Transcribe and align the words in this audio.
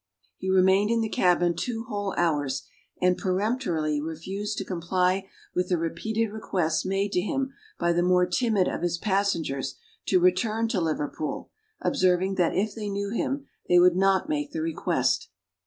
He 0.37 0.49
remained 0.49 0.89
in 0.89 1.01
the 1.01 1.09
cabin 1.09 1.55
two 1.55 1.83
whole 1.87 2.15
hours, 2.17 2.63
and 2.99 3.19
peremptorily 3.19 4.01
refused 4.01 4.57
to 4.57 4.65
comply 4.65 5.29
with 5.53 5.69
the 5.69 5.77
repeated 5.77 6.31
requests 6.31 6.83
made 6.83 7.11
to 7.11 7.21
him 7.21 7.53
by 7.77 7.93
the 7.93 8.01
more 8.01 8.25
timid 8.25 8.67
of 8.67 8.81
his 8.81 8.97
passengers 8.97 9.75
to 10.07 10.19
return 10.19 10.67
to 10.69 10.81
Liverpool; 10.81 11.51
observing 11.81 12.33
that 12.33 12.55
if 12.55 12.73
they 12.73 12.89
knew 12.89 13.11
him, 13.11 13.45
they 13.69 13.77
would 13.77 13.95
not 13.95 14.27
make 14.27 14.51
the 14.51 14.61
request. 14.63 15.29